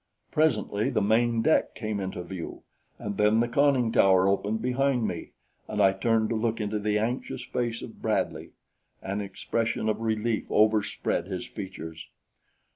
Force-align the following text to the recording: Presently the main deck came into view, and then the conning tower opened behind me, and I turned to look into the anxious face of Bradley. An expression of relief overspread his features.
Presently 0.31 0.89
the 0.89 0.99
main 0.99 1.43
deck 1.43 1.75
came 1.75 1.99
into 1.99 2.23
view, 2.23 2.63
and 2.97 3.17
then 3.17 3.39
the 3.39 3.47
conning 3.47 3.91
tower 3.91 4.27
opened 4.27 4.59
behind 4.59 5.07
me, 5.07 5.29
and 5.67 5.79
I 5.79 5.93
turned 5.93 6.29
to 6.29 6.35
look 6.35 6.59
into 6.59 6.79
the 6.79 6.97
anxious 6.97 7.43
face 7.43 7.83
of 7.83 8.01
Bradley. 8.01 8.49
An 9.03 9.21
expression 9.21 9.87
of 9.87 10.01
relief 10.01 10.47
overspread 10.49 11.27
his 11.27 11.45
features. 11.45 12.09